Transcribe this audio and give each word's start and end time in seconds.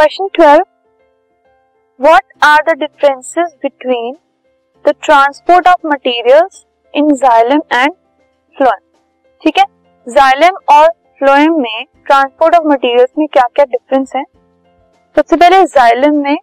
Question 0.00 0.28
twelve 0.34 0.62
what 2.06 2.24
are 2.48 2.60
the 2.68 2.74
differences 2.74 3.50
between 3.64 4.14
the 4.84 4.94
transport 5.08 5.66
of 5.66 5.82
materials 5.90 6.64
in 6.94 7.10
xylem 7.22 7.60
and 7.78 7.96
phloem? 8.56 8.80
ठीक 9.42 9.58
है? 9.58 9.64
xylem 10.08 10.52
और 10.68 10.86
phloem 11.20 11.60
में 11.60 11.84
transport 12.06 12.54
of 12.54 12.66
materials 12.66 13.10
में 13.18 13.28
क्या 13.28 13.42
क्या 13.54 13.64
डिफरेंस 13.64 14.12
है? 14.16 14.24
सबसे 15.16 15.36
पहले 15.36 15.56
xylem 15.64 16.22
में, 16.22 16.36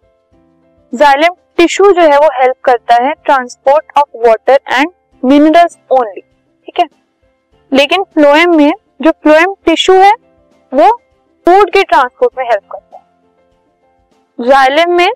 xylem 0.94 1.36
टिश्यू 1.56 1.92
जो 1.92 2.00
है 2.00 2.18
वो 2.18 2.28
हेल्प 2.42 2.56
करता 2.64 2.94
है 2.94 3.12
transport 3.12 3.98
of 3.98 4.28
water 4.28 4.60
and 4.72 4.92
minerals 5.24 5.78
only 5.90 6.20
ठीक 6.20 6.80
है? 6.80 6.86
लेकिन 7.72 8.02
फ्लोएम 8.02 8.56
में 8.56 8.72
जो 9.02 9.10
फ्लोएम 9.10 9.54
टिश्यू 9.64 9.96
है, 9.96 10.12
वो 10.74 10.96
फ़ूड 11.46 11.70
के 11.70 11.82
ट्रांसपोर्ट 11.82 12.38
में 12.38 12.44
हेल्प 12.44 12.62
करता 12.62 12.82
है। 12.82 12.87
जाइलम 14.38 14.92
में 14.92 15.08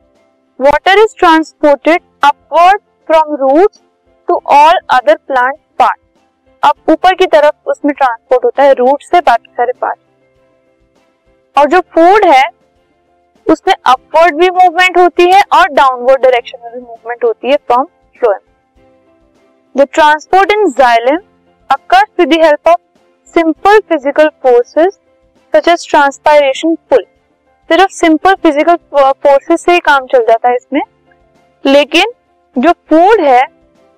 water 0.60 0.98
is 0.98 1.14
transported 1.18 2.00
upward 2.24 2.80
from 3.08 3.34
roots 3.36 3.80
to 4.28 4.40
all 4.52 4.78
other 4.90 5.14
plant 5.16 5.58
part 5.78 6.00
अब 6.62 6.92
ऊपर 6.92 7.14
की 7.14 7.26
तरफ़ 7.26 7.70
उसमें 7.70 7.92
ट्रांसपोर्ट 7.94 8.44
होता 8.44 8.62
है 8.62 8.72
रूट 8.72 9.02
से 9.02 9.20
बाकी 9.20 9.50
सारे 9.50 9.72
पार्ट 9.72 9.98
और 11.56 11.68
जो 11.68 11.80
फ़ूड 11.94 12.24
है, 12.24 12.42
उसमें 13.46 13.74
अपवर्ड 13.74 14.36
भी 14.36 14.50
मूवमेंट 14.50 14.98
होती 14.98 15.30
है 15.30 15.42
और 15.54 15.68
डाउनवर्ड 15.72 16.22
डायरेक्शन 16.22 16.64
में 16.64 16.72
भी 16.72 16.80
मूवमेंट 16.80 17.24
होती 17.24 17.50
है 17.50 17.56
from 17.56 17.84
phloem 18.20 18.40
the 19.74 19.86
transport 19.92 20.52
in 20.52 20.68
xylem 20.78 21.20
occurs 21.70 22.10
with 22.18 22.28
the 22.28 22.42
help 22.44 22.68
of 22.68 22.80
simple 23.34 23.78
physical 23.88 24.28
forces 24.42 24.98
such 25.54 25.68
as 25.68 25.88
transpiration 25.90 26.74
pull 26.90 27.04
सिर्फ़ 27.72 27.90
सिंपल 27.90 28.34
फ़िज़िकल 28.42 28.74
फोर्सेस 28.94 29.62
से 29.64 29.72
ही 29.72 29.80
काम 29.80 30.06
चल 30.06 30.24
जाता 30.24 30.48
है 30.48 30.56
इसमें। 30.56 30.80
लेकिन 31.64 32.12
जो 32.56 32.72
फ़ूड 32.90 33.20
है, 33.20 33.42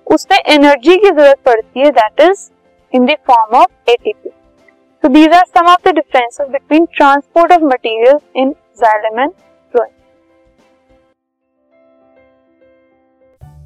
उसमें 0.07 0.37
एनर्जी 0.37 0.95
की 0.97 1.09
ज़रूरत 1.09 1.39
पड़ती 1.45 1.79
है 1.79 1.89
that 1.91 2.21
is 2.21 2.47
in 2.93 3.05
the 3.05 3.15
form 3.27 3.57
of 3.59 3.91
ATP 3.91 4.29
so 4.29 5.07
these 5.09 5.33
are 5.33 5.43
some 5.47 5.67
of 5.71 5.89
the 5.89 5.93
differences 5.95 6.47
between 6.49 6.85
transport 6.95 7.51
of 7.51 7.63
material 7.65 8.19
in 8.35 8.55
xylem 8.79 9.19
and 9.19 9.31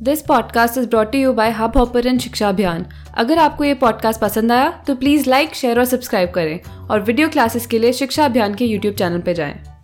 this 0.04 0.22
podcast 0.28 0.78
is 0.78 0.90
brought 0.90 1.16
you 1.16 1.34
by 1.36 1.50
Hubhopper 1.78 2.08
and 2.08 2.20
Shiksha 2.20 2.50
Abhiyan 2.50 2.86
अगर 3.18 3.40
आपको 3.40 3.64
ये 3.64 3.74
podcast 3.82 4.22
पसंद 4.22 4.52
आया 4.52 4.70
तो 4.88 4.96
please 4.96 5.30
like 5.30 5.56
share 5.56 5.80
और 5.80 5.86
subscribe 5.88 6.32
करें। 6.32 6.88
और 6.88 7.02
video 7.02 7.30
classes 7.30 7.66
के 7.68 7.80
लिए 7.80 7.94
शिक्षा 7.94 8.26
अभियान 8.26 8.56
के 8.56 8.66
यूट्यूब 8.66 8.96
चैनल 8.96 9.22
पर 9.22 9.34
जाएँ। 9.34 9.79